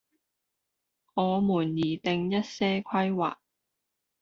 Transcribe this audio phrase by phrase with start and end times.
[1.13, 3.35] 我們擬訂一些規劃